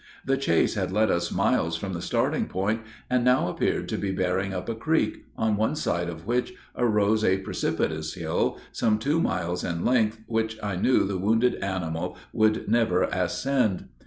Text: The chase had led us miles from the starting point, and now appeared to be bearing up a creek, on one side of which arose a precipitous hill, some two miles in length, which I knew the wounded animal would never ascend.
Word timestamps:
The 0.25 0.35
chase 0.35 0.73
had 0.73 0.91
led 0.91 1.11
us 1.11 1.31
miles 1.31 1.77
from 1.77 1.93
the 1.93 2.01
starting 2.01 2.47
point, 2.47 2.81
and 3.07 3.23
now 3.23 3.49
appeared 3.49 3.87
to 3.89 3.99
be 3.99 4.09
bearing 4.11 4.51
up 4.51 4.67
a 4.67 4.73
creek, 4.73 5.25
on 5.37 5.55
one 5.57 5.75
side 5.75 6.09
of 6.09 6.25
which 6.25 6.55
arose 6.75 7.23
a 7.23 7.37
precipitous 7.37 8.15
hill, 8.15 8.57
some 8.71 8.97
two 8.97 9.21
miles 9.21 9.63
in 9.63 9.85
length, 9.85 10.17
which 10.25 10.57
I 10.63 10.75
knew 10.75 11.03
the 11.03 11.19
wounded 11.19 11.53
animal 11.63 12.17
would 12.33 12.67
never 12.67 13.03
ascend. 13.03 13.89